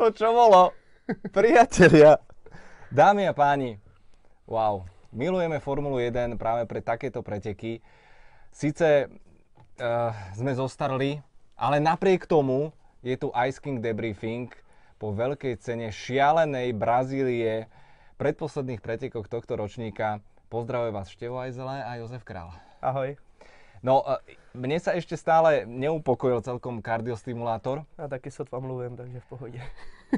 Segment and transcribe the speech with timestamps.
[0.00, 0.72] to čo bolo?
[1.36, 2.16] Priatelia,
[2.88, 3.76] dámy a páni,
[4.48, 4.80] wow,
[5.12, 7.84] milujeme Formulu 1 práve pre takéto preteky.
[8.48, 11.20] Sice uh, sme zostarli,
[11.52, 12.72] ale napriek tomu
[13.04, 14.48] je tu Ice King debriefing
[14.96, 17.68] po veľkej cene šialenej Brazílie
[18.16, 20.24] predposledných pretekoch tohto ročníka.
[20.48, 22.56] Pozdravuje vás Števo Ajzele a Jozef Král.
[22.80, 23.20] Ahoj.
[23.84, 24.00] No,
[24.50, 27.86] mne sa ešte stále neupokojil celkom kardiostimulátor.
[27.94, 29.60] A taky sotva mluvím, takže v pohodě.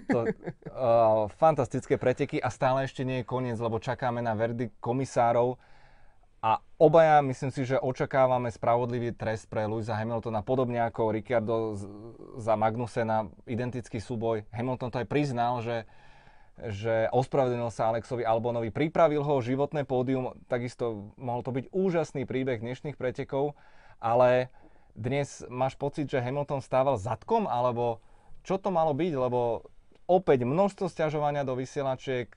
[0.08, 5.60] To, uh, fantastické preteky a stále ešte nie je koniec, lebo čakáme na verdikt komisárov
[6.42, 11.78] a obaja myslím si, že očakávame spravodlivý trest pre Louisa Hamiltona, podobne ako Ricciardo
[12.40, 14.42] za Magnusena, identický súboj.
[14.50, 15.86] Hamilton to aj priznal, že
[16.60, 22.60] že ospravedlnil sa Alexovi Albonovi, pripravil ho životné pódium, takisto mohol to byť úžasný príbeh
[22.60, 23.56] dnešných pretekov,
[24.02, 24.50] ale
[24.98, 28.02] dnes máš pocit, že Hamilton stával zadkom, alebo
[28.42, 29.62] čo to malo byť, lebo
[30.10, 32.28] opäť množstvo stiažovania do vysielačiek,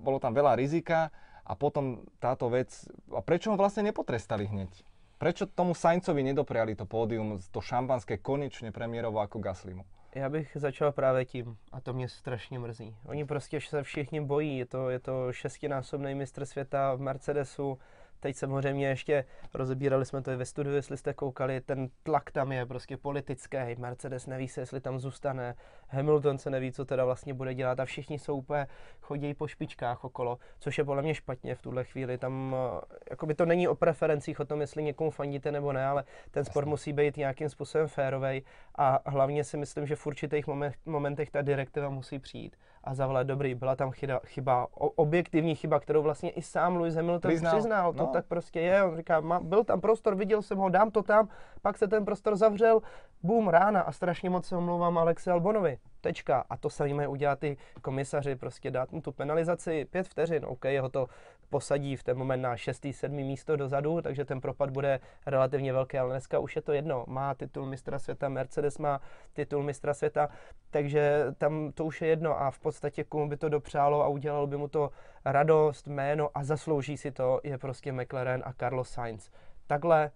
[0.00, 1.12] bolo tam veľa rizika
[1.44, 2.72] a potom táto vec,
[3.12, 4.72] a prečo ho vlastne nepotrestali hneď?
[5.20, 9.84] Prečo tomu Saincovi nedopriali to pódium, to šampanské konečne premiérovo ako Gaslimu?
[10.14, 12.96] Já bych začal právě tím, a to mě strašně mrzí.
[13.06, 17.78] Oni prostě se všichni bojí, je to, je to šestinásobný mistr světa v Mercedesu,
[18.24, 22.52] Teď samozřejmě ještě rozebírali jsme to i ve studiu, jestli jste koukali, ten tlak tam
[22.52, 25.54] je prostě politický, Mercedes neví se, jestli tam zůstane,
[25.88, 28.66] Hamilton se neví, co teda vlastně bude dělat a všichni jsou úplně,
[29.00, 32.18] chodí po špičkách okolo, což je podle mě špatně v tuhle chvíli.
[32.18, 36.04] Tam, eh, jakoby to není o preferencích, o tom, jestli někomu fandíte nebo ne, ale
[36.30, 38.42] ten sport musí být nějakým způsobem férovej
[38.74, 40.44] a hlavně si myslím, že v určitých
[40.86, 46.02] momentech ta direktiva musí přijít a zavolat dobrý, byla tam chyba, chyba objektivní chyba, kterou
[46.02, 47.54] vlastně i sám Lewis Hamilton přiznal.
[47.58, 47.92] přiznal.
[47.92, 48.06] To no.
[48.06, 48.82] tak prostě je.
[48.82, 51.28] On říká, má, byl tam prostor, viděl jsem ho, dám to tam,
[51.62, 52.80] pak se ten prostor zavřel,
[53.22, 55.73] boom, rána a strašně moc se omlouvám Alexi Albonovi.
[56.00, 56.44] Tečka.
[56.50, 60.44] A to samé mají udělat ty komisaři, prostě dát mu tu penalizaci pět vteřin.
[60.44, 61.08] OK, jeho to
[61.50, 65.98] posadí v ten moment na šestý, sedmý místo dozadu, takže ten propad bude relativně velký,
[65.98, 67.04] ale dneska už je to jedno.
[67.08, 69.00] Má titul mistra světa, Mercedes má
[69.32, 70.28] titul mistra světa,
[70.70, 74.46] takže tam to už je jedno a v podstatě komu by to dopřálo a udělalo
[74.46, 74.90] by mu to
[75.24, 79.30] radost, jméno a zaslouží si to, je prostě McLaren a Carlos Sainz.
[79.66, 80.10] Takhle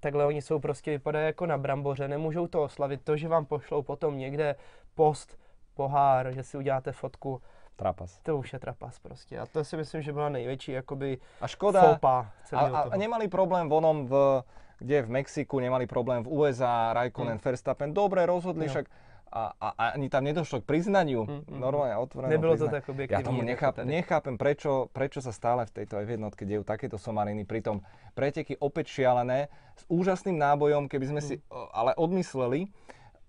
[0.00, 3.04] takhle oni jsou prostě, vypadají jako na bramboře, nemůžou to oslavit.
[3.04, 4.56] To, že vám pošlou potom někde
[5.00, 5.38] post,
[5.74, 7.40] pohár, že si uděláte fotku,
[7.80, 8.20] Trapas.
[8.22, 9.40] To už je trapas prostě.
[9.40, 13.28] A to si myslím, že byla největší jakoby a škoda, fopa a, a, a nemali
[13.28, 14.44] problém vonom v,
[14.78, 17.44] kde v Mexiku, nemali problém v USA, Raikkonen, hmm.
[17.44, 18.86] Verstappen, dobre rozhodli, však
[19.32, 21.60] a, a, a ani tam nedošlo k priznaniu, mm, mm.
[21.62, 22.34] normálne otvorené.
[22.34, 22.74] Nebylo priznanie.
[22.74, 23.22] to tak objektívne.
[23.22, 27.46] Ja tomu necháp, nechápem, prečo, prečo sa stále v tejto F1 dejú takéto somariny.
[27.46, 27.78] Pritom
[28.18, 29.46] preteky opäť šialené,
[29.78, 31.26] s úžasným nábojom, keby sme mm.
[31.30, 31.34] si
[31.70, 32.74] ale odmysleli,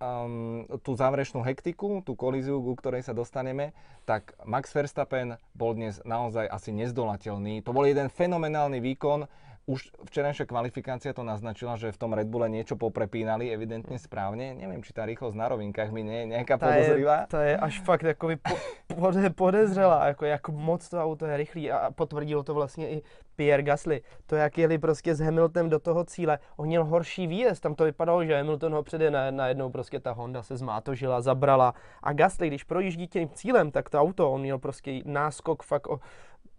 [0.02, 3.72] um, tú záverečnú hektiku, tú kolíziu, ku ktorej sa dostaneme,
[4.10, 7.62] tak Max Verstappen bol dnes naozaj asi nezdolateľný.
[7.62, 9.30] To bol jeden fenomenálny výkon
[9.70, 14.58] už včerajšia kvalifikácia to naznačila, že v tom Red Bulle niečo poprepínali evidentne správne.
[14.58, 17.18] Neviem, či tá rýchlosť na rovinkách mi nie je nejaká ta podozrivá.
[17.26, 18.56] Je, to je až fakt jako po,
[19.00, 23.02] pode, podezřelá, jako, jako moc to auto je rychlý a potvrdilo to vlastně i
[23.36, 24.02] Pierre Gasly.
[24.26, 27.84] To, jak jeli prostě s Hamiltonem do toho cíle, on měl horší výjezd, tam to
[27.84, 31.74] vypadalo, že Hamilton ho přede na, najednou prostě ta Honda se zmátožila, zabrala
[32.04, 36.00] a Gasly, když projíždí tím cílem, tak to auto, on měl prostě náskok fakt o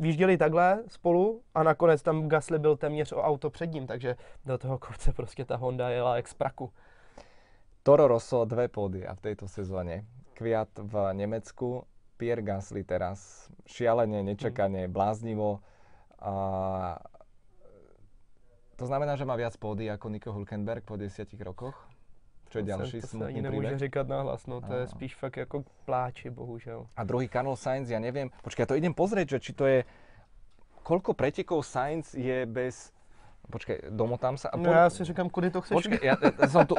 [0.03, 4.59] výjížděli takhle spolu a nakonec tam Gasly byl téměř o auto před ním, takže do
[4.59, 6.73] toho kopce prostě ta Honda jela jak z praku.
[7.83, 10.07] Toro Rosso dve pódy a v tejto sezóne.
[10.35, 11.87] Kviat v Nemecku,
[12.17, 14.93] Pierre Gasly teraz šialene, nečakane, mm.
[14.93, 15.61] bláznivo.
[16.19, 16.33] A
[18.77, 21.92] to znamená, že má viac pódy ako Nico Hulkenberg po 10 rokoch?
[22.53, 25.65] Čo je se, to se ani nemůže říkat nahlas, no, to je spíš fakt jako
[25.85, 26.87] pláči, bohužel.
[26.97, 29.89] A druhý Carlos Sainz, ja neviem, počkaj, ja to idem pozrieť, že či to je,
[30.85, 32.93] koľko pretekov Sainz je bez,
[33.43, 34.39] Počkej, domotám.
[34.39, 34.63] A po...
[34.63, 36.79] No já si říkám, kudy to chceš Počkej, ja, ja som tu,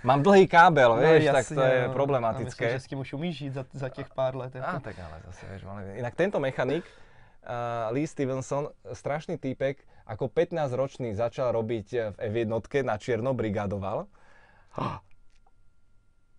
[0.00, 2.64] mám dlhý kábel, no, jasne, tak to je no, problematické.
[2.64, 4.54] myslím, že s tím už umíš žít za, za těch pár let.
[4.54, 4.76] Jako.
[4.76, 10.32] Á, tak ale zase, vieš, ale inak tento mechanik, uh, Lee Stevenson, strašný týpek, ako
[10.32, 12.48] 15-ročný začal robiť v F1
[12.80, 14.08] na čierno, brigádoval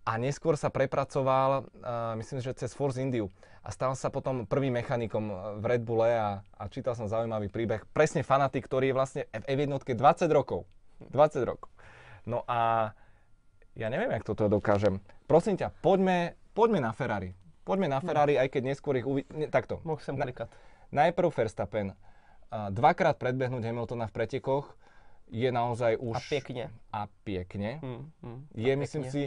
[0.06, 3.34] a neskôr sa prepracoval, uh, myslím, že cez Force Indiu
[3.66, 7.82] a stal sa potom prvým mechanikom v Red Bulle a, a čítal som zaujímavý príbeh.
[7.90, 10.70] Presne fanatik, ktorý je vlastne v F1 20 rokov.
[11.10, 11.74] 20 rokov.
[12.30, 12.94] No a
[13.74, 15.02] ja neviem, jak toto dokážem.
[15.26, 17.34] Prosím ťa, poďme, poďme na Ferrari.
[17.66, 19.26] Poďme na Ferrari, aj keď neskôr ich uvi...
[19.34, 19.82] Ne, takto.
[19.82, 20.54] Mohl som klikat.
[20.94, 21.98] Na, najprv Verstappen.
[22.54, 24.78] Uh, dvakrát predbehnúť Hamiltona v pretekoch
[25.36, 26.16] je naozaj už...
[26.16, 26.64] A pekne.
[26.96, 27.84] A pekne.
[27.84, 28.80] Hmm, hmm, je, pekne.
[28.80, 29.22] myslím si,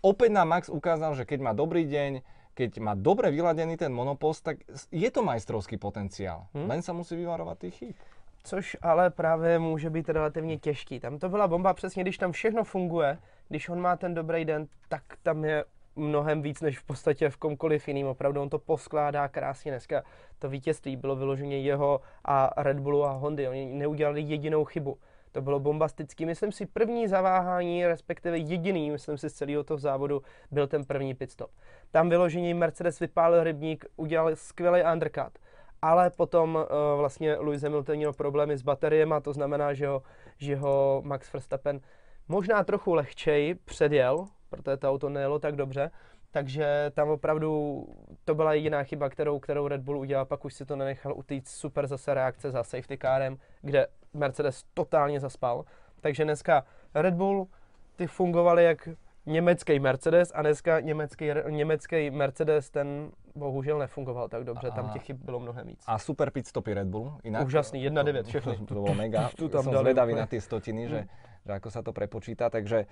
[0.00, 2.24] opäť nám Max ukázal, že keď má dobrý deň,
[2.56, 6.48] keď má dobre vyladený ten monopost, tak je to majstrovský potenciál.
[6.56, 6.68] Hmm?
[6.68, 7.96] Len sa musí vyvarovať tých chyb.
[8.42, 11.00] Což ale právě může být relativně těžký.
[11.00, 13.18] Tam to byla bomba přesně, když tam všechno funguje,
[13.48, 15.64] když on má ten dobrý den, tak tam je
[15.96, 18.06] mnohem víc než v podstatě v komkoliv jiným.
[18.06, 19.72] Opravdu on to poskládá krásně.
[19.72, 20.02] Dneska
[20.38, 23.48] to vítězství bylo vyloženě jeho a Red Bullu a Hondy.
[23.48, 24.98] Oni neudělali jedinou chybu.
[25.32, 26.26] To bylo bombastický.
[26.26, 31.14] Myslím si, první zaváhání, respektive jediný, myslím si, z celého toho závodu, byl ten první
[31.14, 31.50] pitstop.
[31.90, 35.38] Tam vyloženě Mercedes vypálil rybník, udělal skvělý undercut.
[35.82, 40.02] Ale potom uh, vlastně Lewis Hamilton měl problémy s bateriemi, to znamená, že ho,
[40.38, 41.80] že ho Max Verstappen
[42.28, 45.90] možná trochu lehčej předjel, protože to auto nejelo tak dobře,
[46.30, 47.84] takže tam opravdu
[48.24, 51.48] to byla jediná chyba, kterou, kterou Red Bull udělal, pak už si to nenechal utýct
[51.48, 55.64] super zase reakce za safety carem, kde Mercedes totálně zaspal.
[56.00, 56.64] Takže dneska
[56.94, 57.48] Red Bull,
[57.96, 58.88] ty fungovaly jak
[59.26, 65.16] německý Mercedes a dneska německý, německý Mercedes, ten bohužel nefungoval tak dobře, tam těch chyb
[65.16, 65.84] bylo mnohem víc.
[65.86, 67.46] A super pit stopy Red Bull, inak?
[67.46, 68.56] Úžasný, 1.9 všechny.
[68.56, 71.00] To, to bylo mega, tu tam som zvedavý na tie stotiny, že,
[71.46, 72.86] že ako sa to prepočíta, takže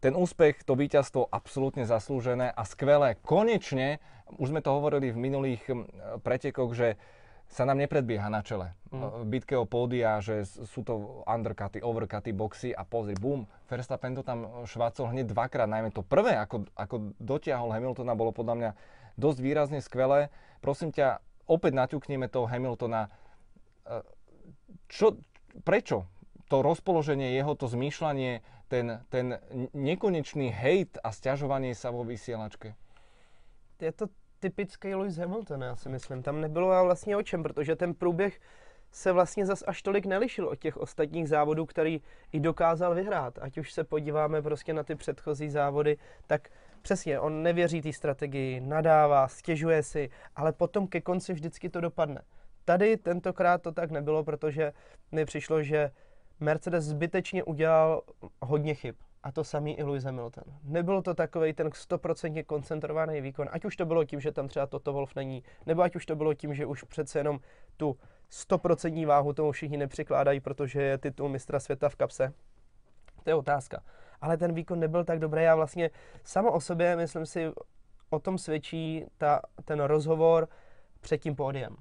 [0.00, 3.16] ten úspech, to víťazstvo absolútne zaslúžené a skvelé.
[3.24, 4.04] Konečne,
[4.36, 5.64] už sme to hovorili v minulých
[6.20, 7.00] pretekoch, že
[7.54, 8.74] sa nám nepredbieha na čele.
[8.90, 9.30] Mm.
[9.30, 14.66] Bitke o pódia, že sú to undercuty, overcuty, boxy a pozri, bum, Verstappen to tam
[14.66, 18.70] švácol hneď dvakrát, najmä to prvé, ako, ako dotiahol Hamiltona, bolo podľa mňa
[19.14, 20.34] dosť výrazne skvelé.
[20.58, 23.06] Prosím ťa, opäť naťukneme toho Hamiltona.
[23.86, 24.02] E,
[24.90, 25.22] čo,
[25.62, 26.10] prečo
[26.50, 29.38] to rozpoloženie jeho, to zmýšľanie ten, ten
[29.70, 32.74] nekonečný hejt a stěžování sa vo vysielačke?
[33.78, 34.10] Je to
[34.44, 36.22] typický Lewis Hamilton, já si myslím.
[36.22, 38.40] Tam nebylo vlastně o čem, protože ten průběh
[38.92, 42.00] se vlastně zas až tolik nelišil od těch ostatních závodů, který
[42.32, 43.38] i dokázal vyhrát.
[43.38, 45.96] Ať už se podíváme prostě na ty předchozí závody,
[46.26, 46.48] tak
[46.82, 52.22] přesně, on nevěří té strategii, nadává, stěžuje si, ale potom ke konci vždycky to dopadne.
[52.64, 54.72] Tady tentokrát to tak nebylo, protože
[55.12, 55.90] mi přišlo, že
[56.40, 58.02] Mercedes zbytečně udělal
[58.42, 58.94] hodně chyb.
[59.24, 60.44] A to samý i Lewis Hamilton.
[60.62, 64.66] Nebyl to takový ten 100% koncentrovaný výkon, ať už to bylo tím, že tam třeba
[64.66, 67.40] Toto Wolf není, nebo ať už to bylo tím, že už přece jenom
[67.76, 67.96] tu
[68.30, 72.32] 100% váhu tomu všichni nepřikládají, protože je titul mistra světa v kapse.
[73.22, 73.82] To je otázka.
[74.20, 75.90] Ale ten výkon nebyl tak dobrý a vlastně
[76.24, 77.52] samo o sobě, myslím si,
[78.10, 80.48] o tom svědčí ta, ten rozhovor
[81.00, 81.76] před tím pódiem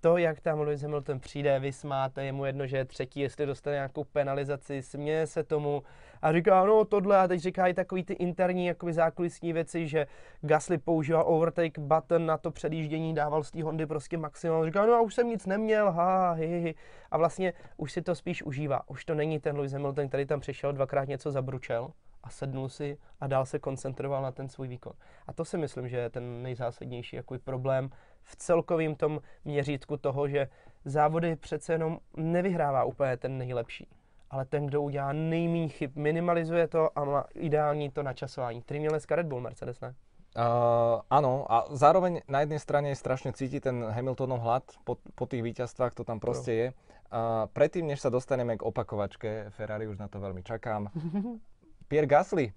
[0.00, 3.76] to, jak tam Lewis Hamilton přijde, vysmáte, je mu jedno, že je třetí, jestli dostane
[3.76, 5.82] nějakou penalizaci, směje se tomu
[6.22, 10.06] a říká, no tohle, a teď říká i takový ty interní jakoby zákulisní věci, že
[10.40, 14.94] Gasly používal overtake button na to předjíždění, dával z té Hondy prostě maximum, říká, no
[14.94, 16.74] a už jsem nic neměl, ha, hi, hi.
[17.10, 20.40] A vlastně už si to spíš užívá, už to není ten Lewis Hamilton, který tam
[20.40, 21.90] přišel, dvakrát něco zabručel,
[22.22, 24.92] a sednul si a dál se koncentroval na ten svůj výkon.
[25.26, 27.90] A to si myslím, že je ten nejzásadnější jako problém
[28.28, 30.48] v celkovém tom měřítku toho, že
[30.84, 33.88] závody přece jenom nevyhrává úplně ten nejlepší,
[34.30, 38.90] ale ten, kdo udělá nejméně chyb, minimalizuje to a má ideální to načasování, který měl
[38.90, 39.94] dneska Red Bull, Mercedes, ne?
[40.36, 45.40] Uh, áno, a zároveň na jednej strane strašne cíti ten Hamiltonov hlad po, po tých
[45.40, 46.66] víťazstvách, to tam proste je.
[47.08, 50.92] Uh, predtým, než sa dostaneme k opakovačke, Ferrari už na to veľmi čakám.
[51.90, 52.52] Pierre Gasly,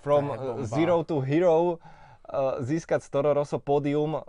[0.00, 0.32] from
[0.64, 4.24] zero to hero, uh, získať z Toro Rosso pódium,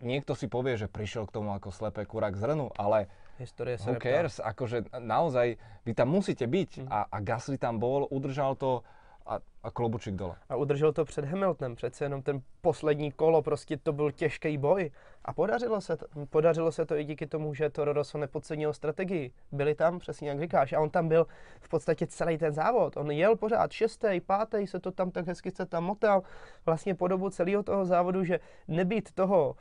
[0.00, 4.00] niekto si povie, že prišiel k tomu ako slepé kurák z rnu, ale Historie who
[4.00, 4.40] cares?
[4.40, 6.70] Akože naozaj, vy tam musíte byť.
[6.84, 6.88] Mm.
[6.88, 8.80] A, a Gasly tam bol, udržal to
[9.26, 10.36] a, a klobučík dole.
[10.48, 14.90] A udržel to před Hamiltonem, přece jenom ten poslední kolo, prostě to byl těžký boj.
[15.24, 19.32] A podařilo se, to, podařilo se to i díky tomu, že Toro Rosso nepodcenil strategii.
[19.52, 21.26] Byli tam, přesně jak říkáš, a on tam byl
[21.60, 22.96] v podstatě celý ten závod.
[22.96, 26.22] On jel pořád šestý, pátý, se to tam tak hezky se tam motal
[26.66, 29.56] vlastně po dobu celého toho závodu, že nebýt toho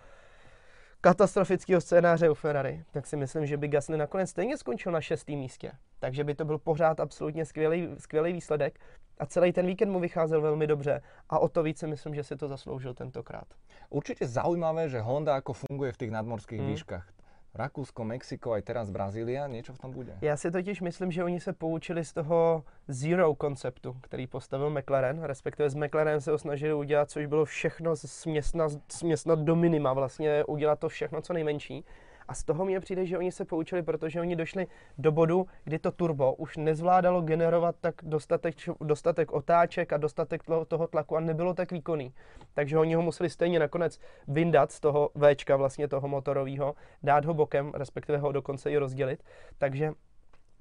[1.06, 5.36] katastrofického scénáře u Ferrari, tak si myslím, že by Gasly nakonec stejně skončil na šestém
[5.36, 5.72] místě.
[6.00, 8.80] Takže by to byl pořád absolutně skvělý, skvělý výsledek
[9.18, 12.36] a celý ten víkend mu vycházel velmi dobře a o to více myslím, že si
[12.36, 13.48] to zasloužil tentokrát.
[13.90, 16.70] Určitě zaujímavé, že Honda jako funguje v těch nadmorských hmm.
[16.70, 17.15] výškách.
[17.56, 20.12] Rakúsko, Mexiko, aj teraz Brazília, niečo v tom bude?
[20.22, 25.24] Já si totiž myslím, že oni se poučili z toho zero konceptu, který postavil McLaren,
[25.24, 30.44] respektive z McLaren se ho snažili udělat, což bylo všechno směsna, směsna do minima, vlastně
[30.44, 31.86] udělat to všechno co nejmenší.
[32.28, 34.68] A z toho mně přijde, že oni se poučili, protože oni došli
[34.98, 40.88] do bodu, kdy to turbo už nezvládalo generovat tak dostatek, dostatek otáček a dostatek toho
[40.88, 42.14] tlaku a nebylo tak výkonný.
[42.54, 47.34] Takže oni ho museli stejně nakonec vyndat z toho Včka, vlastně toho motorového, dát ho
[47.34, 49.24] bokem, respektive ho dokonce i rozdělit.
[49.58, 49.92] Takže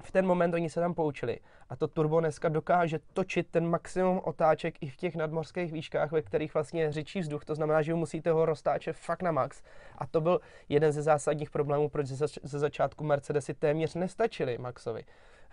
[0.05, 1.39] v ten moment oni se tam poučili.
[1.69, 6.23] A to turbo dneska dokáže točit ten maximum otáček i v těch nadmořských výškách, ve
[6.23, 7.45] kterých vlastně řičí vzduch.
[7.45, 9.63] To znamená, že musíte ho roztáčet fakt na max.
[9.99, 14.59] A to byl jeden ze zásadních problémů, proč ze, zač- ze začátku Mercedesy téměř nestačili
[14.59, 15.05] Maxovi.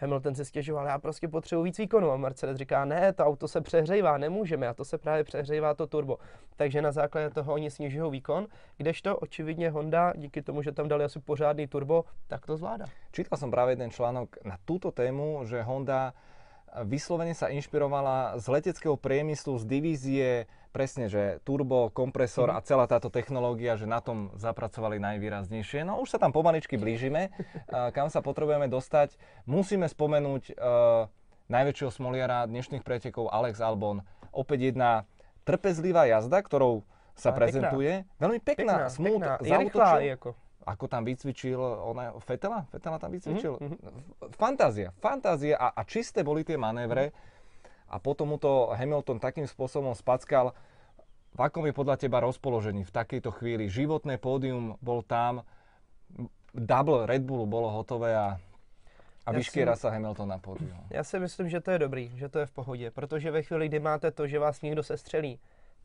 [0.01, 2.12] Hamilton si stěžoval, já prostě potřebuji víc výkonu.
[2.12, 4.67] A Mercedes říká, ne, to auto se přehřejvá, nemůžeme.
[4.67, 6.17] A to se právě přehřejvá to turbo.
[6.55, 11.03] Takže na základě toho oni snižují výkon, kdežto očividně Honda, díky tomu, že tam dali
[11.03, 12.86] asi pořádný turbo, tak to zvládá.
[13.12, 16.13] Čítal som práve jeden článok na túto tému, že Honda
[16.88, 20.30] vyslovene sa inšpirovala z leteckého priemyslu, z divízie
[20.72, 22.56] presne, že turbo, kompresor mm.
[22.56, 25.84] a celá táto technológia, že na tom zapracovali najvýraznejšie.
[25.84, 27.36] No už sa tam pomaličky blížime,
[27.68, 29.20] kam sa potrebujeme dostať.
[29.44, 31.12] Musíme spomenúť uh,
[31.51, 34.08] najväčšieho smoliara dnešných pretekov Alex Albon.
[34.32, 35.04] Opäť jedna
[35.44, 36.88] trpezlivá jazda, ktorou
[37.20, 37.92] sa Ale prezentuje.
[38.08, 38.20] Pekná.
[38.24, 39.44] Veľmi pekná, Pekná, smooth, pekná.
[39.44, 40.30] Je rychlá i jako.
[40.62, 42.70] Ako tam vycvičil ona, Fetela?
[42.70, 43.58] Fetela tam vycvičil?
[43.58, 43.77] Mhm,
[44.38, 47.10] Fantázia, fantázia a, a čisté boli tie manévre.
[47.91, 50.53] A potom mu to Hamilton takým spôsobom spackal.
[51.36, 53.68] V akom je podľa teba rozpoložení v takejto chvíli?
[53.68, 55.44] Životné pódium bol tam,
[56.56, 58.36] double Red Bullu bolo hotové a,
[59.25, 60.75] a si- sa Hamilton na pódium.
[60.89, 63.68] Já si myslím, že to je dobrý, že to je v pohodě, protože ve chvíli,
[63.68, 65.39] kdy máte to, že vás někdo sestřelí,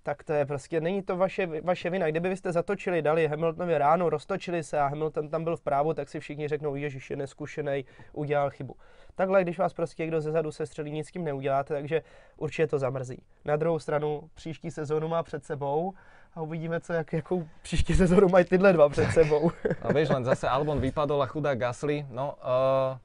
[0.06, 2.06] tak to je prostě, není to vaše, vaše vina.
[2.06, 5.94] Kdyby vy jste zatočili, dali Hamiltonovi ráno, roztočili se a Hamilton tam byl v právu,
[5.94, 8.76] tak si všichni řeknou, Ježíš je neskušený, udělal chybu.
[9.14, 12.02] Takhle, když vás prostě někdo zezadu sestřelí, nic s tím neuděláte, takže
[12.36, 13.22] určitě to zamrzí.
[13.44, 15.92] Na druhou stranu, příští sezónu má před sebou
[16.34, 19.50] a uvidíme, co, jak, jakou příští sezónu mají tyhle dva před sebou.
[19.82, 22.06] A vieš, len zase Albon vypadol a chudá Gasly.
[22.10, 22.98] No, uh,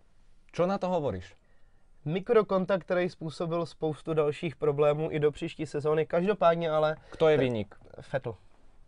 [0.51, 1.40] čo na to hovoríš?
[2.05, 6.05] Mikrokontakt, který způsobil spoustu dalších problémů i do příští sezóny.
[6.05, 7.75] Každopádně ale Kto je vynik?
[8.13, 8.35] Vettel.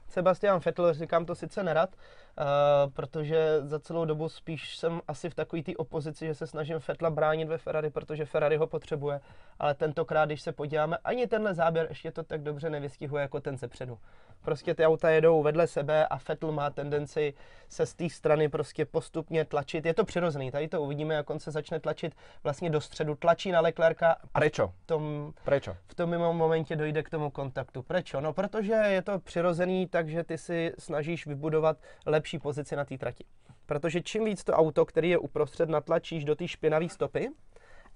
[0.10, 1.90] Sebastian Vettel, říkám to sice nerad,
[2.38, 6.80] uh, protože za celou dobu spíš jsem asi v takové té opozici, že se snažím
[6.88, 9.20] Vettela bránit ve Ferrari, protože Ferrari ho potřebuje,
[9.60, 13.58] ale tentokrát, když se podíváme, ani tenhle záběr ještě to tak dobře nevystihuje jako ten
[13.58, 14.00] ze předu.
[14.42, 17.34] Prostě ty auta jedou vedle sebe a Vettel má tendenci
[17.70, 19.86] se z té strany prostě postupně tlačit.
[19.86, 23.52] Je to přirozený, tady to uvidíme, jak on se začne tlačit vlastně do středu, tlačí
[23.52, 24.68] na Leclerca a Prečo?
[24.68, 25.76] v tom Prečo?
[25.88, 27.84] v tom mimo momentě dojde k tomu kontaktu.
[27.84, 28.14] Proč?
[28.20, 33.26] No, protože je to přirozený, takže ty si snažíš vybudovat lepší pozici na té trati.
[33.66, 37.30] Protože čím víc to auto, který je uprostřed, natlačíš do té špinavé stopy,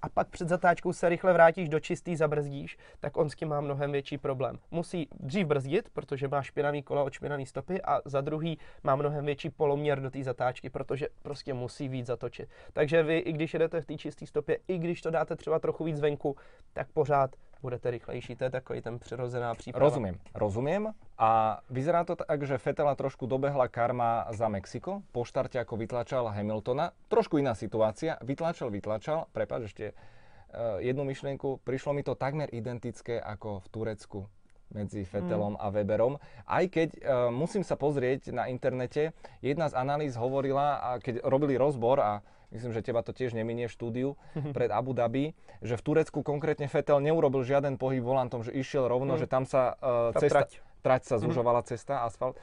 [0.02, 3.60] a pak před zatáčkou se rychle vrátíš do čistý, zabrzdíš, tak on s tím má
[3.60, 4.58] mnohem větší problém.
[4.70, 9.24] Musí dřív brzdit, protože má špinavý kola od špinavý stopy a za druhý má mnohem
[9.24, 12.48] větší poloměr do té zatáčky, protože prostě musí víc zatočit.
[12.72, 15.84] Takže vy, i když jedete v té čisté stopě, i když to dáte třeba trochu
[15.84, 16.36] víc venku,
[16.72, 18.36] tak pořád budete rychlejší.
[18.36, 19.84] To je takový ten přirozená příprava.
[19.84, 20.94] Rozumiem, rozumiem.
[21.18, 25.02] A vyzerá to tak, že Fetela trošku dobehla karma za Mexiko.
[25.12, 26.94] Po štarte, ako vytlačal Hamiltona.
[27.08, 28.16] Trošku iná situácia.
[28.22, 29.26] Vytlačal, vytlačal.
[29.34, 31.60] Prepač, ešte uh, jednu myšlienku.
[31.66, 34.20] Prišlo mi to takmer identické ako v Turecku
[34.68, 36.16] medzi Fetelom a Weberom.
[36.44, 41.56] Aj keď uh, musím sa pozrieť na internete, jedna z analýz hovorila, a keď robili
[41.56, 44.08] rozbor a myslím, že teba to tiež neminie v štúdiu
[44.56, 49.16] pred Abu Dhabi, že v Turecku konkrétne Fetel neurobil žiaden pohyb volantom, že išiel rovno,
[49.16, 49.20] Mm.
[49.20, 50.50] že tam sa uh, Tá cesta, trať.
[50.84, 52.36] trať sa zužovala cesta, asfalt.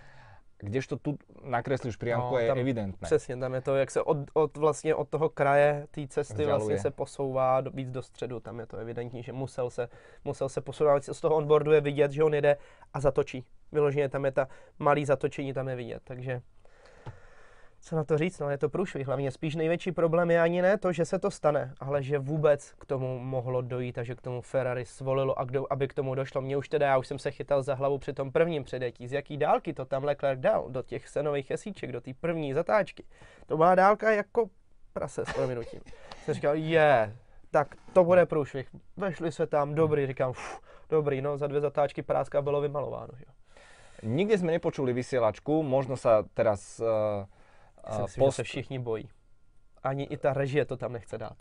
[0.58, 3.06] Kdežto tu nakreslíš priamku, je No, tam evidentné.
[3.06, 6.56] Přesně, tam je to, jak se od, od, vlastně od toho kraje té cesty Vzdaluje.
[6.56, 9.90] vlastně se posouvá do, víc do středu, tam je to evidentní, že musel se,
[10.24, 12.58] musel se posouvat, z toho onboardu je vidět, že on jede
[12.94, 13.46] a zatočí.
[13.72, 14.48] Vyloženě tam je ta
[14.80, 16.42] malý zatočení, tam je vidět, takže
[17.86, 19.08] co na to říct, no je to průšvih.
[19.08, 22.74] Hlavně spíš největší problém je ani ne to, že se to stane, ale že vůbec
[22.80, 26.16] k tomu mohlo dojít a že k tomu Ferrari svolilo a kdo, aby k tomu
[26.16, 26.42] došlo.
[26.42, 29.14] Mě už teda, já už jsem se chytal za hlavu při tom prvním předjetí, z
[29.14, 33.04] jaký dálky to tam Leclerc dal, do těch senových esíček, do té první zatáčky.
[33.46, 34.50] To byla dálka jako
[34.94, 35.82] prase s prominutím.
[36.24, 37.16] Jsem říkal, je,
[37.52, 38.68] tak to bude průšvih.
[38.98, 43.14] Vešli se tam, dobrý, říkám, uf, dobrý, no za dvě zatáčky práska bylo vymalováno.
[43.20, 43.32] Jo.
[44.04, 47.26] Nikde sme nepočuli vysielačku, možno sa teraz uh,
[47.88, 49.10] Já si myslím, že se všichni bojí.
[49.84, 51.38] Ani i ta režie to tam nechce dát.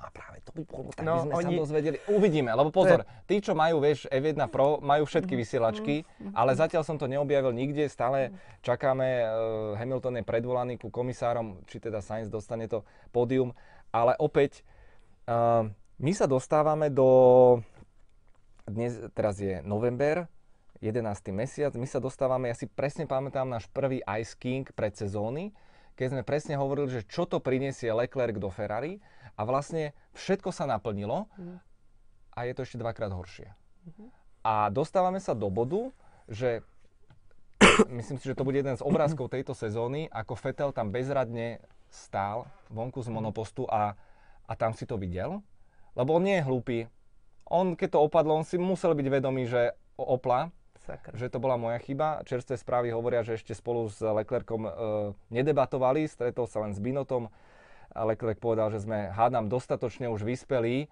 [0.00, 1.96] A práve to by bolo, tak No, by sme oni- sa dozvedeli.
[2.08, 5.40] Uvidíme, lebo pozor, tí, čo majú, vieš, F1 Pro, majú všetky Mhm.
[5.44, 5.94] vysielačky,
[6.32, 8.32] ale zatiaľ som to neobjavil nikde, stále
[8.64, 9.28] čakáme, uh,
[9.76, 12.80] Hamilton je predvolaný ku komisárom, či teda Sainz dostane to
[13.12, 13.52] pódium,
[13.92, 14.64] ale opäť,
[15.28, 15.68] uh,
[16.00, 17.60] my sa dostávame do,
[18.64, 20.24] dnes, teraz je november,
[20.80, 21.04] 11.
[21.32, 25.52] mesiac, my sa dostávame, ja si presne pamätám náš prvý Ice King pred sezóny,
[25.94, 28.96] keď sme presne hovorili, že čo to prinesie Leclerc do Ferrari
[29.36, 31.28] a vlastne všetko sa naplnilo
[32.32, 33.52] a je to ešte dvakrát horšie.
[34.40, 35.92] A dostávame sa do bodu,
[36.24, 36.64] že
[38.00, 41.60] myslím si, že to bude jeden z obrázkov tejto sezóny, ako Vettel tam bezradne
[41.92, 43.92] stál vonku z monopostu a
[44.50, 45.46] a tam si to videl,
[45.94, 46.78] lebo on nie je hlúpy.
[47.46, 50.50] On, keď to opadlo, on si musel byť vedomý, že opla,
[50.86, 51.12] Sakra.
[51.12, 52.24] že to bola moja chyba.
[52.24, 54.70] Čerstvé správy hovoria, že ešte spolu s Leclercom e,
[55.28, 57.28] nedebatovali, stretol sa len s Binotom.
[57.92, 60.86] A Leclerc povedal, že sme, hádam, dostatočne už vyspelí,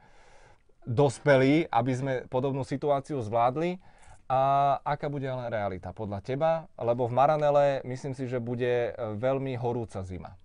[0.85, 3.81] dospelí, aby sme podobnú situáciu zvládli.
[4.29, 6.69] A aká bude ale realita podľa teba?
[6.77, 10.37] Lebo v Maranele myslím si, že bude e, veľmi horúca zima.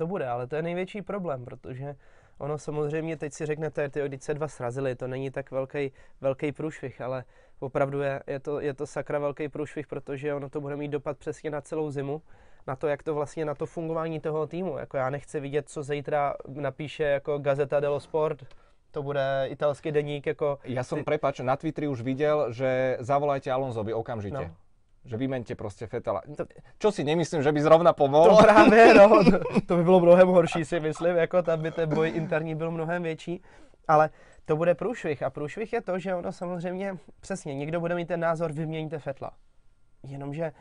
[0.00, 1.96] To bude, ale to je největší problém, protože
[2.40, 6.52] ono samozřejmě, teď si řeknete, ty když se dva srazili, to není tak velký, velký
[6.52, 7.24] průšvih, ale
[7.60, 11.18] opravdu je, je, to, je to sakra velký průšvih, protože ono to bude mít dopad
[11.18, 12.22] přesně na celou zimu,
[12.66, 14.78] na to, jak to vlastně, na to fungování toho týmu.
[14.78, 18.44] Jako já nechci vidět, co zítra napíše jako Gazeta dello Sport,
[18.90, 20.58] to bude italský deník, jako...
[20.64, 24.50] Ja som, prepač, na Twitteri už videl, že zavolajte Alonsovi okamžite.
[24.50, 24.54] No.
[25.04, 26.20] Že vymente proste Fetela.
[26.76, 28.36] Čo si nemyslím, že by zrovna To pomohol.
[28.36, 32.12] právě, no, to, to by bylo mnohem horší, si myslím, jako tam by ten boj
[32.14, 33.42] interní byl mnohem větší,
[33.88, 34.10] ale
[34.50, 38.20] to bude průšvih a průšvih je to, že ono samozřejmě, přesně, někdo bude mít ten
[38.20, 39.30] názor, vyměňte Fetla.
[40.02, 40.52] Jenomže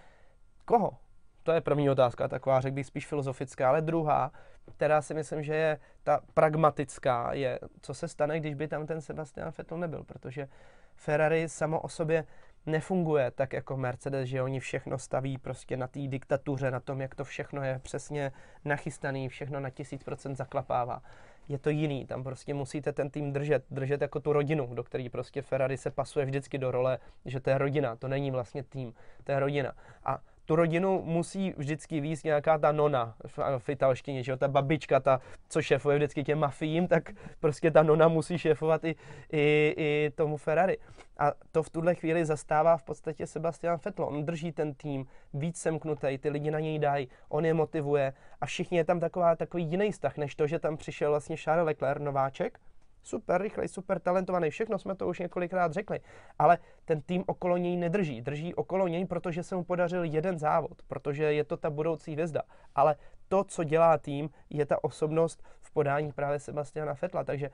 [0.66, 0.98] koho?
[1.44, 4.32] To je první otázka, taková, řekl bych, spíš filozofická, ale druhá,
[4.76, 9.02] která si myslím, že je ta pragmatická, je, co se stane, když by tam ten
[9.02, 10.48] Sebastian Vettel nebyl, protože
[10.96, 12.26] Ferrari samo o sobě
[12.66, 17.16] nefunguje tak jako Mercedes, že oni všechno staví prostě na té diktatuře, na tom, jak
[17.16, 18.32] to všechno je přesně
[18.66, 21.02] nachystaný, všechno na tisíc procent zaklapává.
[21.50, 25.10] Je to jiný, tam prostě musíte ten tým držet, držet jako tu rodinu, do který
[25.10, 28.94] prostě Ferrari se pasuje vždycky do role, že to je rodina, to není vlastně tým,
[29.24, 29.74] to je rodina.
[30.06, 34.48] A tu rodinu musí vždycky víc nějaká ta nona v, v italštině, že jo, ta
[34.48, 38.96] babička, ta, co šéfuje vždycky těm mafiím, tak prostě ta nona musí šéfovat i,
[39.32, 40.78] i, i tomu Ferrari.
[41.18, 44.06] A to v tuhle chvíli zastává v podstatě Sebastian Vettel.
[44.06, 48.46] On drží ten tým víc semknutý, ty lidi na něj dají, on je motivuje a
[48.46, 52.02] všichni je tam taková, takový jiný vztah, než to, že tam přišel vlastně Charles Leclerc,
[52.02, 52.60] nováček,
[53.04, 56.00] super rychlej, super talentovaný, všechno jsme to už několikrát řekli,
[56.40, 58.22] ale ten tým okolo něj nedrží.
[58.22, 62.42] Drží okolo něj, protože se mu podařil jeden závod, protože je to ta budoucí hvězda.
[62.76, 62.96] Ale
[63.28, 67.50] to, co dělá tým, je ta osobnost v podání právě Sebastiana Fetla, takže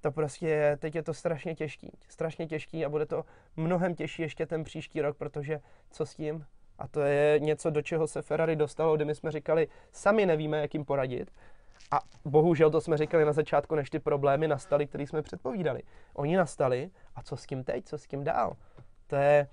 [0.00, 3.24] to prostě je, teď je to strašně těžký, strašně těžký a bude to
[3.56, 5.60] mnohem těžší ještě ten příští rok, protože
[5.90, 6.46] co s tím?
[6.78, 10.60] A to je něco, do čeho se Ferrari dostalo, kdy my jsme říkali, sami nevíme,
[10.60, 11.30] jak jim poradit.
[11.90, 15.82] A bohužel to jsme říkali na začátku, než ty problémy nastaly, které jsme předpovídali.
[16.14, 18.56] Oni nastali a co s tím teď, co s tím dál?
[19.06, 19.48] To je,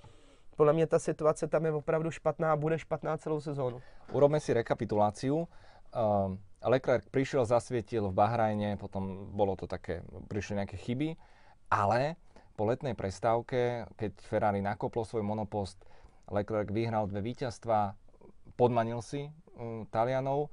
[0.58, 3.82] podle mě ta situace tam je opravdu špatná a bude špatná celou sezónu.
[4.12, 5.48] Urobme si rekapituláciu.
[5.94, 11.20] Uh, Leclerc prišiel, zasvietil v Bahrajne, potom bolo to také, prišli nejaké chyby,
[11.70, 12.16] ale
[12.56, 15.84] po letnej prestávke, keď Ferrari nakoplo svoj monopost,
[16.32, 17.94] Leclerc vyhral dve víťazstva,
[18.56, 19.28] podmanil si
[19.60, 20.50] um, Talianov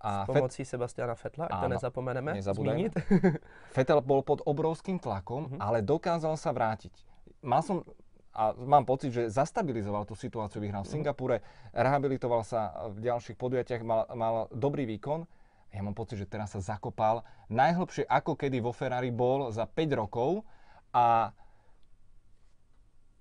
[0.00, 2.92] a S pomocí Sebastiana Fetla, ať to nezapomeneme zmínit.
[3.76, 5.58] Vettel bol pod obrovským tlakom, Mhm.
[5.58, 6.92] ale dokázal sa vrátiť.
[7.40, 7.84] Mal som
[8.30, 11.36] a mám pocit, že zastabilizoval tú situáciu, vyhral v Singapúre,
[11.72, 15.26] rehabilitoval sa v ďalších podujatiach, mal, mal dobrý výkon.
[15.70, 19.98] Ja mám pocit, že teraz sa zakopal najhlbšie ako kedy vo Ferrari bol za 5
[19.98, 20.46] rokov
[20.90, 21.34] a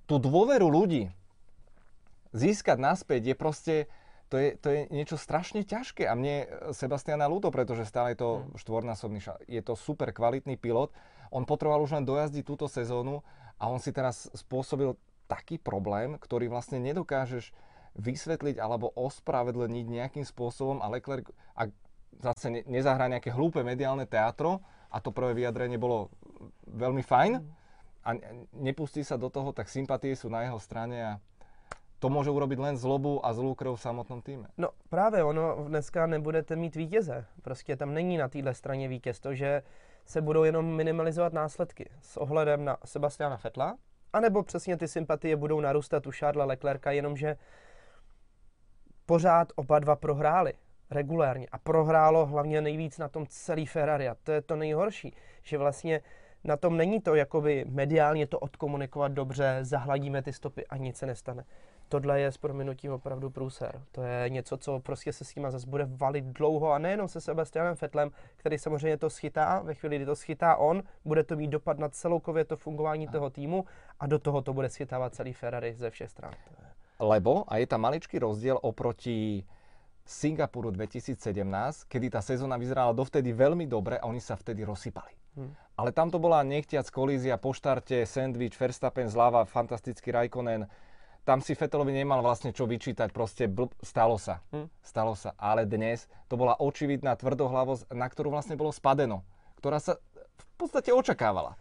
[0.05, 1.09] tú dôveru ľudí
[2.29, 3.75] získať naspäť je proste,
[4.29, 8.29] to je, to je niečo strašne ťažké a mne Sebastiana ľúto, pretože stále je to
[8.61, 10.93] štvornásobný, ša- je to super kvalitný pilot.
[11.33, 13.25] On potreboval už len dojazdiť túto sezónu
[13.57, 14.93] a on si teraz spôsobil
[15.25, 17.53] taký problém, ktorý vlastne nedokážeš
[17.97, 21.73] vysvetliť alebo ospravedlniť nejakým spôsobom a Leclerc, ak
[22.21, 24.61] zase ne, nezahrá nejaké hlúpe mediálne teatro
[24.93, 26.13] a to prvé vyjadrenie bolo
[26.69, 27.31] veľmi fajn
[28.05, 31.11] a ne- nepustí sa do toho, tak sympatie sú na jeho strane a
[31.99, 34.47] to môže urobiť len zlobu a zlú krv v samotnom týme.
[34.57, 37.25] No právě ono, dneska nebudete mít vítěze.
[37.41, 39.19] Prostě tam není na téhle straně vítěz.
[39.19, 39.63] To, že
[40.05, 43.75] se budou jenom minimalizovat následky s ohledem na Sebastiana Fetla,
[44.13, 47.37] anebo přesně ty sympatie budou narůstat u Charlesa Leclerca, jenomže
[49.05, 50.53] pořád oba dva prohráli
[50.91, 55.57] regulérně a prohrálo hlavně nejvíc na tom celý Ferrari a to je to nejhorší, že
[55.57, 56.01] vlastně
[56.43, 61.05] na tom není to jakoby mediálně to odkomunikovat dobře, zahladíme ty stopy a nic se
[61.05, 61.45] nestane.
[61.89, 63.81] Tohle je s prominutím opravdu průser.
[63.91, 67.21] To je něco, co prostě se s tím zase bude valit dlouho a nejenom se
[67.21, 71.47] Sebastianem Fetlem, který samozřejmě to schytá, ve chvíli, kdy to schytá on, bude to mít
[71.47, 73.65] dopad na celkově to fungování toho týmu
[73.99, 76.33] a do toho to bude schytávat celý Ferrari ze všech stran.
[76.99, 79.43] Lebo, a je tam maličký rozdiel oproti
[80.05, 85.18] Singapuru 2017, kedy tá sezóna vyzerala dovtedy veľmi dobre a oni sa vtedy rozsypali.
[85.35, 85.53] Hm.
[85.79, 90.67] Ale tam to bola nechtiac kolízia po štarte, sandwich, Verstappen zľava, fantastický Raikkonen.
[91.23, 94.41] Tam si Vettelovi nemal vlastne čo vyčítať, proste blb, stalo sa.
[94.51, 94.67] Hm.
[94.81, 95.37] Stalo sa.
[95.37, 99.23] Ale dnes to bola očividná tvrdohlavosť, na ktorú vlastne bolo spadeno.
[99.59, 99.99] ktorá sa
[100.39, 101.59] v podstate očakávala.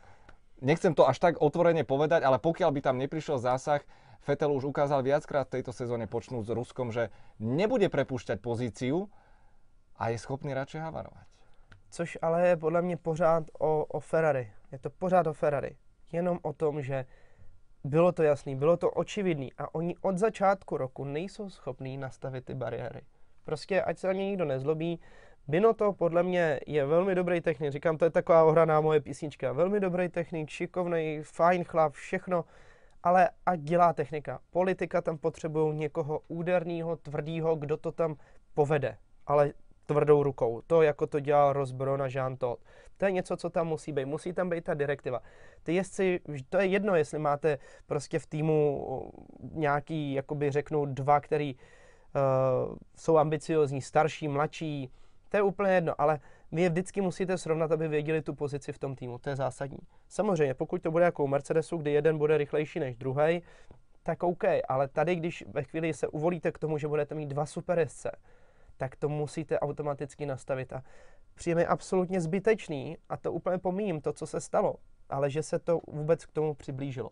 [0.58, 3.82] Nechcem to až tak otvorene povedať, ale pokiaľ by tam neprišiel zásah,
[4.26, 9.06] Vettel už ukázal viackrát v tejto sezóne počnúť s Ruskom, že nebude prepúšťať pozíciu
[9.94, 11.37] a je schopný radšej havarovať.
[11.90, 14.52] Což ale je podle mě pořád o, o Ferrari.
[14.72, 15.76] Je to pořád o Ferrari.
[16.12, 17.04] Jenom o tom, že
[17.84, 22.54] bylo to jasný, bylo to očividný a oni od začátku roku nejsou schopní nastavit ty
[22.54, 23.00] bariéry.
[23.44, 25.00] Prostě ať se na ně nikdo nezlobí,
[25.48, 29.80] Binotto podle mě je velmi dobrý technik, říkám, to je taková ohraná moje písnička, velmi
[29.80, 32.44] dobrý technik, šikovný, fajn chlap, všechno,
[33.02, 34.40] ale ať dělá technika.
[34.50, 38.16] Politika tam potřebují někoho úderného, tvrdého, kdo to tam
[38.54, 38.96] povede,
[39.26, 39.52] ale
[39.88, 40.60] tvrdou rukou.
[40.66, 42.60] To, jako to dělal Rosbron a Jean Todt.
[42.96, 44.04] To je něco, co tam musí být.
[44.04, 45.22] Musí tam být ta direktiva.
[45.62, 49.12] Ty jezdci, to je jedno, jestli máte prostě v týmu
[49.52, 54.90] nějaký, jakoby řeknu, dva, který uh, jsou ambiciozní, starší, mladší,
[55.28, 56.20] to je úplně jedno, ale
[56.52, 59.18] vy je vždycky musíte srovnat, aby věděli tu pozici v tom týmu.
[59.18, 59.78] To je zásadní.
[60.08, 63.42] Samozřejmě, pokud to bude jako u Mercedesu, kdy jeden bude rychlejší než druhý,
[64.02, 67.46] tak OK, ale tady, když ve chvíli se uvolíte k tomu, že budete mít dva
[67.46, 68.10] super jezdce,
[68.78, 70.72] tak to musíte automaticky nastavit.
[70.72, 70.82] A
[71.34, 74.74] přijeme absolutně zbytečný, a to úplně pomíjím, to, co se stalo,
[75.10, 77.10] ale že se to vůbec k tomu přiblížilo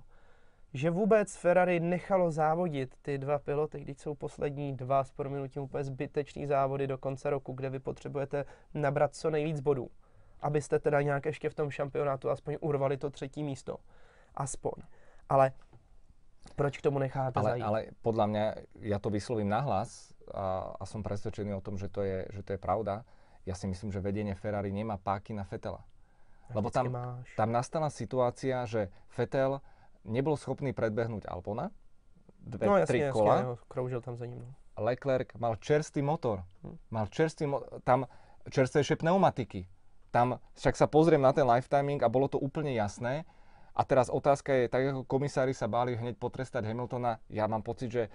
[0.77, 5.85] že vůbec Ferrari nechalo závodit ty dva piloty, když jsou poslední dva s prominutím úplně
[5.85, 9.91] zbytečný závody do konce roku, kde vy potřebujete nabrat co nejvíc bodů,
[10.41, 13.77] abyste teda nějak ještě v tom šampionátu aspoň urvali to třetí místo.
[14.35, 14.73] Aspoň.
[15.29, 15.53] Ale
[16.57, 17.65] proč k tomu necháte ale, zajít?
[17.65, 18.45] Ale podľa mňa,
[18.85, 22.55] ja to vyslovím nahlas a, a som presvedčený o tom, že to, je, že to
[22.57, 23.07] je pravda.
[23.47, 25.87] Ja si myslím, že vedenie Ferrari nemá páky na Fetela.
[26.55, 26.95] Lebo tam,
[27.35, 29.59] tam nastala situácia, že Fetel
[30.07, 31.75] nebol schopný predbehnúť Albona,
[32.39, 33.35] dve, no, jasne, tri kola.
[33.43, 34.47] Jasne, kroužil tam za ním.
[34.47, 34.55] No.
[34.77, 36.77] Leclerc mal čerstvý motor, hm.
[36.95, 38.07] mal čerstvý mo- tam
[38.47, 39.67] čerstvejšie pneumatiky.
[40.15, 43.27] Tam však sa pozriem na ten lifetiming a bolo to úplne jasné.
[43.77, 47.93] A teraz otázka je, tak ako komisári sa báli hneď potrestať Hamiltona, ja mám pocit,
[47.93, 48.09] že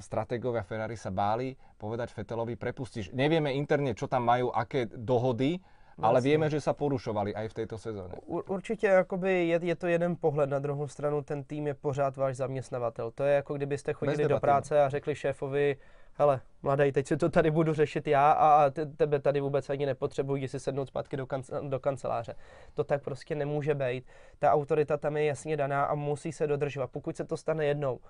[0.00, 3.12] stratégovia Ferrari sa báli povedať Fetelovi prepustíš.
[3.12, 5.60] Nevieme interne, čo tam majú, aké dohody,
[5.98, 6.08] Vlastně.
[6.08, 8.14] Ale víme, že se porušovali i v této sezóně.
[8.26, 10.50] Určitě jakoby je, je to jeden pohled.
[10.50, 13.10] Na druhou stranu ten tým je pořád váš zaměstnavatel.
[13.10, 15.76] To je jako kdybyste chodili do práce a řekli šéfovi,
[16.14, 20.48] hele, mladý, teď si to tady budu řešit já a tebe tady vůbec ani nepotřebuji
[20.48, 22.34] si sednout zpátky do, kanc- do kanceláře.
[22.74, 24.06] To tak prostě nemůže být.
[24.38, 26.90] Ta autorita tam je jasně daná a musí se dodržovat.
[26.90, 28.00] Pokud se to stane jednou,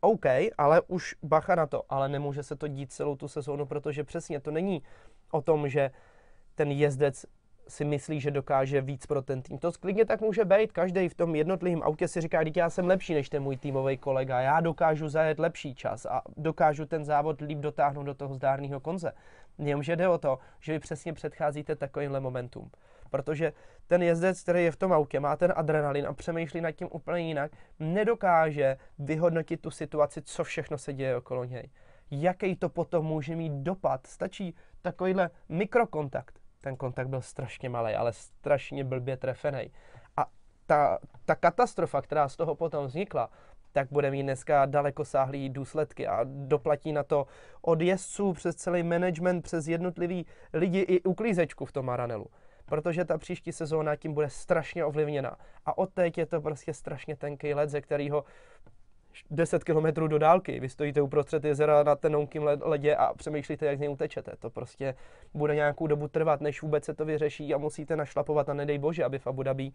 [0.00, 0.26] OK,
[0.58, 4.40] ale už bacha na to, ale nemůže se to dít celou tu sezónu, protože přesně
[4.40, 4.82] to není
[5.30, 5.90] o tom, že
[6.54, 7.26] ten jezdec
[7.68, 9.58] si myslí, že dokáže víc pro ten tým.
[9.58, 10.72] To klidně tak může být.
[10.72, 13.98] Každý v tom jednotlivém autě si říká, že já jsem lepší než ten můj týmový
[13.98, 18.80] kolega, já dokážu zajet lepší čas a dokážu ten závod líp dotáhnout do toho zdárného
[18.80, 19.12] konce.
[19.58, 22.70] Jenomže jde o to, že vy přesně předcházíte takovýmhle momentům.
[23.10, 23.52] Protože
[23.86, 27.28] ten jezdec, který je v tom autě, má ten adrenalin a přemýšlí nad tím úplně
[27.28, 31.70] jinak, nedokáže vyhodnotit tu situaci, co všechno se děje okolo něj.
[32.10, 34.06] Jaký to potom může mít dopad.
[34.06, 39.72] Stačí takovýhle mikrokontakt ten kontakt byl strašně malý, ale strašně blbě trefený.
[40.16, 40.26] A
[40.66, 43.30] ta, ta katastrofa, která z toho potom vznikla,
[43.72, 47.26] tak bude mít dneska daleko sáhlý důsledky a doplatí na to
[47.62, 52.26] od jezdců přes celý management, přes jednotlivý lidi i uklízečku v tom Maranelu.
[52.70, 55.36] Protože ta příští sezóna tím bude strašně ovlivněna.
[55.66, 58.24] A od teď je to prostě strašně tenký led, ze kterého
[59.30, 60.60] 10 kilometrů do dálky.
[60.60, 64.32] Vy stojíte uprostřed jezera na tenonkým ledě a přemýšlíte, jak z něj utečete.
[64.38, 64.94] To prostě
[65.34, 69.04] bude nějakou dobu trvat, než vůbec se to vyřeší a musíte našlapovat a nedej bože,
[69.04, 69.72] aby v Abu Dhabi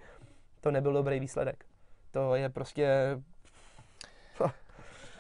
[0.62, 1.66] to nebyl dobrý výsledek.
[2.12, 3.20] To je prostě...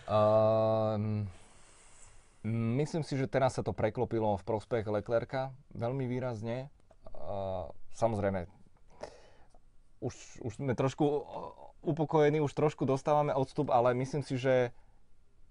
[0.06, 1.28] Um,
[2.78, 6.70] myslím si, že teraz sa to preklopilo v prospech Leclerca veľmi výrazne.
[7.96, 8.46] Samozrejme,
[10.04, 11.04] už, už sme trošku
[11.86, 14.76] upokojení, už trošku dostávame odstup, ale myslím si, že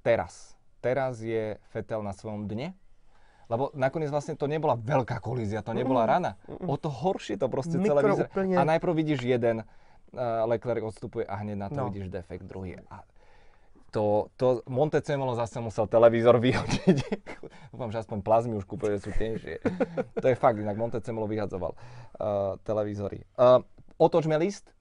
[0.04, 2.76] teraz, teraz je Fetel na svojom dne,
[3.48, 6.37] lebo nakoniec vlastne to nebola veľká kolízia, to nebola rana.
[6.64, 8.28] O to horšie to proste Mikro celé vyzerá.
[8.28, 8.54] Úplne...
[8.56, 11.88] A najprv vidíš jeden, uh, Leclerc odstupuje a hneď na to no.
[11.88, 12.80] vidíš defekt druhý.
[12.88, 13.04] A
[13.94, 16.98] to, to Montecemolo zase musel televízor vyhodiť.
[17.70, 19.62] Dúfam, že aspoň plazmy už kúpuje, sú tenšie.
[20.18, 23.22] to je fakt, inak Montecemolo vyhadzoval uh, televízory.
[23.38, 23.62] Uh,
[24.02, 24.74] otočme list.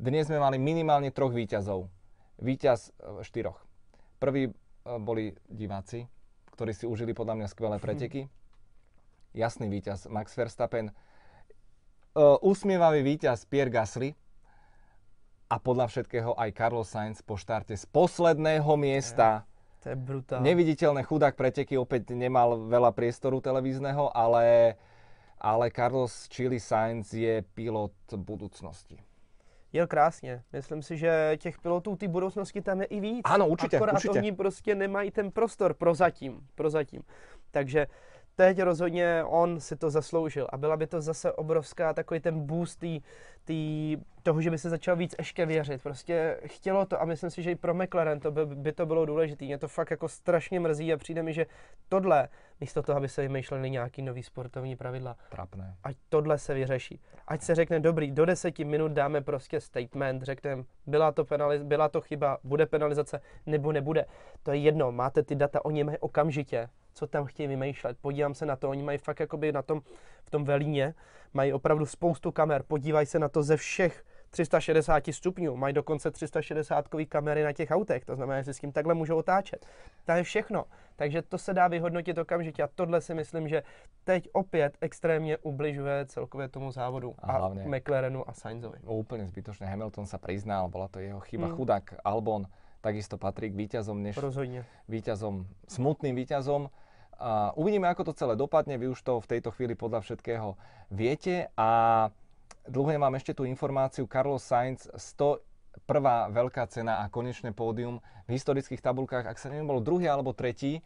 [0.00, 1.92] Dnes sme mali minimálne troch výťazov.
[2.40, 3.60] Výťaz e, štyroch.
[4.16, 4.52] Prvý e,
[4.96, 6.08] boli diváci,
[6.56, 7.84] ktorí si užili podľa mňa skvelé mhm.
[7.84, 8.22] preteky.
[9.36, 10.88] Jasný víťaz Max Verstappen.
[10.88, 10.94] E,
[12.40, 14.16] usmievavý víťaz Pierre Gasly.
[15.50, 19.42] A podľa všetkého aj Carlos Sainz po štarte z posledného miesta.
[19.82, 20.46] To je brutálne.
[20.46, 24.76] Neviditeľné chudák preteky, opäť nemal veľa priestoru televízneho, ale
[25.40, 29.00] ale Carlos Chili Sainz je pilot budoucnosti.
[29.72, 30.42] Jel krásně.
[30.52, 33.22] Myslím si, že těch pilotů té budoucnosti tam je i víc.
[33.24, 34.18] Ano, určitě, Akorát určitě.
[34.18, 36.46] oni prostě nemají ten prostor prozatím.
[36.54, 37.02] prozatím.
[37.50, 37.86] Takže
[38.36, 42.84] teď rozhodně on si to zasloužil a byla by to zase obrovská takový ten boost
[43.44, 45.82] tý, toho, že by se začal víc ještě věřit.
[45.82, 49.06] Prostě chtělo to a myslím si, že i pro McLaren to by, by to bylo
[49.06, 49.44] důležité.
[49.44, 51.46] Mě to fakt jako strašně mrzí a přijde mi, že
[51.88, 52.28] tohle,
[52.60, 55.74] místo toho, aby se vymýšleli nějaký nový sportovní pravidla, Trapné.
[55.84, 57.00] ať tohle se vyřeší.
[57.28, 61.88] Ať se řekne, dobrý, do deseti minut dáme prostě statement, řekneme, byla to, penaliz- byla
[61.88, 64.04] to chyba, bude penalizace, nebo nebude.
[64.42, 67.96] To je jedno, máte ty data, oni mají okamžitě, co tam chtějí vymýšlet.
[68.00, 69.80] Podívám se na to, oni mají fakt jakoby na tom,
[70.24, 70.94] v tom velíně,
[71.34, 76.88] mají opravdu spoustu kamer, podívají se na to ze všech 360 stupňů, mají dokonce 360
[77.08, 79.66] kamery na těch autech, to znamená, že si s tím takhle můžou otáčet.
[80.04, 80.64] To je všechno.
[80.96, 83.62] Takže to se dá vyhodnotit okamžitě a tohle si myslím, že
[84.04, 88.78] teď opět extrémně ubližuje celkově tomu závodu A a, McLarenu a Sainzovi.
[88.84, 89.66] Úplne zbytočne.
[89.66, 91.48] Hamilton sa priznal, bola to jeho chyba.
[91.48, 91.56] Mm.
[91.56, 92.46] Chudák Albon
[92.80, 94.64] takisto patrí k víťazom, než Rozhodně.
[94.88, 96.68] víťazom, smutným víťazom.
[97.20, 98.80] A uvidíme, ako to celé dopadne.
[98.80, 100.56] Vy už to v tejto chvíli podľa všetkého
[100.88, 101.52] viete.
[101.52, 102.08] A
[102.64, 104.08] dlhé mám ešte tú informáciu.
[104.08, 105.44] Carlos Sainz 101.
[106.32, 110.80] veľká cena a konečné pódium v historických tabulkách, ak sa neviem, bol druhý alebo tretí.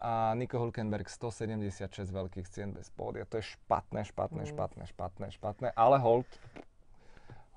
[0.00, 3.28] A Nico Hülkenberg 176 veľkých cien bez pódia.
[3.28, 4.50] To je špatné, špatné, Mm.
[4.56, 5.68] špatné, špatné, špatné.
[5.76, 6.24] Ale hold,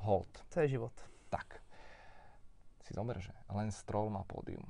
[0.03, 0.27] hold.
[0.51, 0.91] To je život.
[1.31, 1.63] Tak.
[2.83, 4.67] Si zober, že len Stroll má pódium.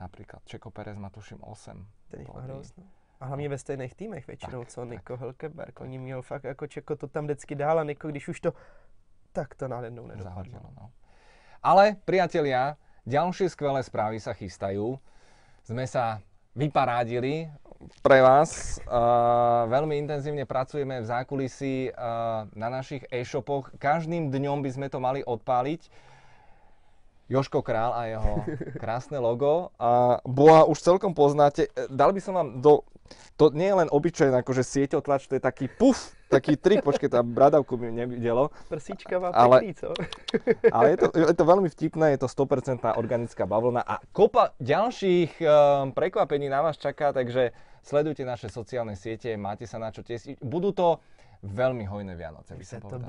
[0.00, 1.86] Napríklad Čeko Perez má tuším 8.
[2.10, 2.84] Ten jich má hrozno.
[3.20, 4.90] A hlavně ve stejných týmech většinou, Tak, co tak.
[4.90, 5.80] Nico Hülkenberg.
[5.80, 8.52] Oni měl fakt jako Čeko to tam vždycky dál a Nico, když už to
[9.36, 10.60] tak to najednou nedopadlo.
[10.80, 10.88] No.
[11.60, 14.96] Ale, priatelia, ďalšie skvelé správy sa chystajú.
[15.60, 16.24] Sme sa
[16.56, 17.52] vyparádili
[18.00, 18.80] pre vás.
[18.88, 23.68] Uh, veľmi intenzívne pracujeme v zákulisí uh, na našich e-shopoch.
[23.76, 25.92] Každým dňom by sme to mali odpáliť.
[27.26, 28.32] Joško Král a jeho
[28.82, 29.74] krásne logo.
[29.78, 31.66] A Boa už celkom poznáte.
[31.74, 32.86] E, Dal by som vám do...
[33.38, 37.22] To nie je len obyčajné akože sieťotlač, to je taký puf, taký trik, počkej, tá
[37.22, 38.50] bradavku mi nevidelo.
[38.66, 39.88] Prsíčka má Ale- pěkný, co?
[40.74, 45.38] Ale je to, je to veľmi vtipné, je to 100% organická bavlna a kopa ďalších
[45.38, 45.46] um,
[45.94, 50.42] prekvapení na vás čaká, takže sledujte naše sociálne siete, máte sa na čo tesiť.
[50.42, 50.98] Budú to
[51.46, 53.06] veľmi hojné Vianoce, by som to povedal.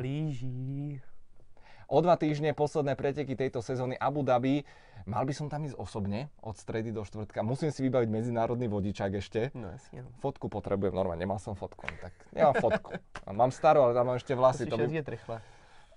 [1.87, 4.67] O dva týždne posledné preteky tejto sezóny Abu Dhabi.
[5.07, 7.39] Mal by som tam ísť osobne, od stredy do štvrtka.
[7.47, 9.55] Musím si vybaviť medzinárodný vodičák ešte.
[9.55, 10.03] No jasně.
[10.03, 10.11] No.
[10.19, 12.91] Fotku potrebujem, normálne, nemal som fotku, no tak nemám fotku.
[13.31, 14.67] Mám starú, ale tam mám ešte vlasy.
[14.67, 15.37] Musíš To by, rychle.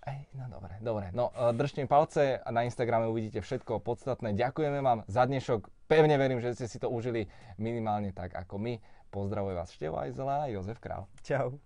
[0.07, 1.07] Ej, no dobre, dobre.
[1.11, 4.33] No, e, držte mi palce a na Instagrame uvidíte všetko podstatné.
[4.39, 5.91] Ďakujeme vám za dnešok.
[5.91, 7.27] Pevne verím, že ste si to užili
[7.59, 8.79] minimálne tak ako my.
[9.11, 11.11] Pozdravuje vás Števo Ajzela a Jozef Král.
[11.27, 11.59] Čau.